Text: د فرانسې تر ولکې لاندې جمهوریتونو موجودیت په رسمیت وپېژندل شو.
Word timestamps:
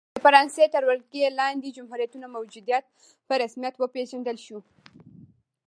د 0.15 0.17
فرانسې 0.25 0.65
تر 0.73 0.83
ولکې 0.89 1.35
لاندې 1.39 1.73
جمهوریتونو 1.77 2.27
موجودیت 2.35 2.85
په 3.27 3.33
رسمیت 3.43 3.75
وپېژندل 3.77 4.37
شو. 4.45 4.59